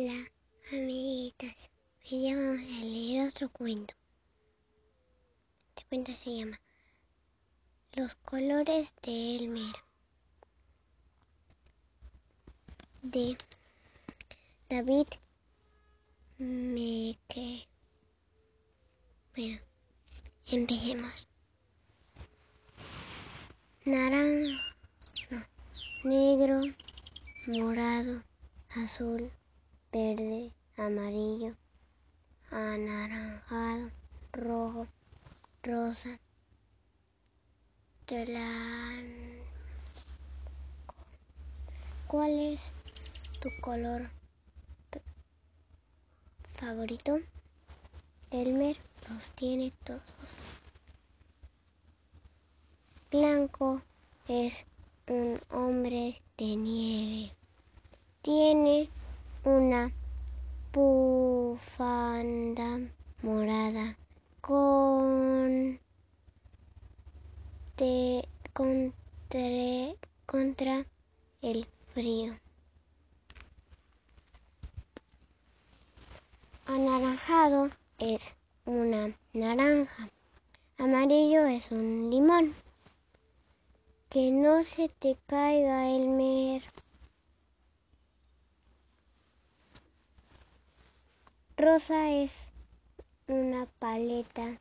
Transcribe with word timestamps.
Hola, 0.00 0.30
amiguitas. 0.70 1.72
Hoy 2.04 2.18
día 2.20 2.36
vamos 2.36 2.62
a 2.62 2.84
leer 2.84 3.28
otro 3.28 3.48
cuento. 3.50 3.94
Este 5.70 5.88
cuento 5.88 6.14
se 6.14 6.36
llama 6.36 6.60
Los 7.94 8.14
colores 8.14 8.92
de 9.02 9.36
Elmer. 9.36 9.74
De 13.02 13.36
David 14.68 15.08
Meke. 16.38 17.66
Bueno, 19.34 19.58
empecemos. 20.46 21.26
Naranja, 23.84 24.62
no, 25.30 25.44
negro, 26.04 26.72
morado, 27.48 28.22
azul, 28.76 29.32
verde, 29.90 30.52
amarillo, 30.76 31.54
anaranjado, 32.50 33.90
rojo, 34.32 34.86
rosa, 35.62 36.18
blanco. 38.06 39.44
¿Cuál 42.06 42.30
es 42.38 42.72
tu 43.40 43.48
color 43.60 44.10
favorito? 46.58 47.18
Elmer 48.30 48.76
los 49.08 49.30
tiene 49.30 49.72
todos. 49.84 50.02
Blanco 53.10 53.80
es 54.26 54.66
un 55.08 55.40
hombre 55.50 56.20
de 56.36 56.56
nieve. 56.56 57.32
Tiene 58.20 58.90
una 59.48 59.90
bufanda 60.72 62.00
morada 63.22 63.96
con 64.40 65.80
de, 67.76 68.28
contra, 68.52 69.94
contra 70.26 70.84
el 71.40 71.66
frío. 71.94 72.38
Anaranjado 76.66 77.70
es 77.98 78.36
una 78.66 79.14
naranja. 79.32 80.10
Amarillo 80.76 81.46
es 81.46 81.70
un 81.70 82.10
limón. 82.10 82.54
Que 84.10 84.30
no 84.30 84.62
se 84.64 84.88
te 84.88 85.16
caiga 85.26 85.88
el 85.88 86.08
mer. 86.08 86.62
Rosa 91.60 92.08
es 92.10 92.52
una 93.26 93.66
paleta 93.80 94.60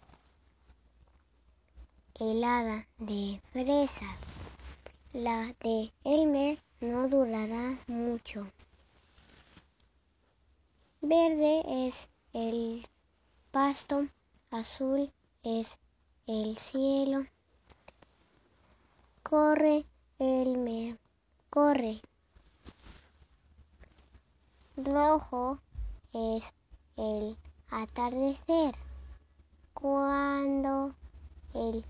helada 2.16 2.88
de 2.98 3.40
fresa. 3.52 4.08
La 5.14 5.54
de 5.60 5.94
Elmer 6.04 6.58
no 6.82 7.08
durará 7.08 7.78
mucho. 7.86 8.52
Verde 11.02 11.86
es 11.88 12.10
el 12.34 12.84
pasto, 13.52 14.08
azul 14.50 15.14
es 15.44 15.78
el 16.26 16.58
cielo. 16.58 17.28
Corre 19.22 19.86
Elmer, 20.18 20.98
corre. 21.52 22.02
Rojo 24.76 25.60
es 26.12 26.44
el 26.98 27.38
atardecer, 27.70 28.76
cuando 29.74 30.94
el 31.54 31.86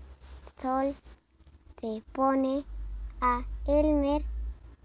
sol 0.60 0.94
se 1.80 2.02
pone 2.12 2.64
a 3.20 3.42
Elmer 3.66 4.22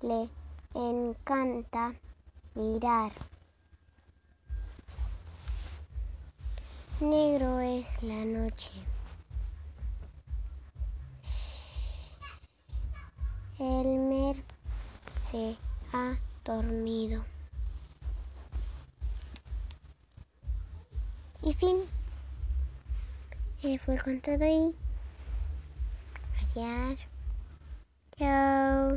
le 0.02 0.30
encanta 0.74 1.94
mirar. 2.56 3.12
Negro 7.00 7.60
es 7.60 8.02
la 8.02 8.24
noche. 8.24 8.72
Elmer 13.60 14.42
se 15.22 15.58
ha 15.92 16.18
dormido. 16.46 17.33
Y 21.46 21.54
fin. 21.54 21.78
Eh, 23.64 23.78
fue 23.78 23.98
con 23.98 24.20
todo 24.22 24.46
y. 24.46 24.74
Gracias. 26.36 27.00
Chao. 28.18 28.92